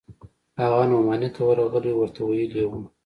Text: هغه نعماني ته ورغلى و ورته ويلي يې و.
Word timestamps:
هغه 0.61 0.81
نعماني 0.91 1.29
ته 1.35 1.41
ورغلى 1.47 1.91
و 1.93 1.99
ورته 2.01 2.21
ويلي 2.29 2.57
يې 2.61 2.65
و. 2.69 2.71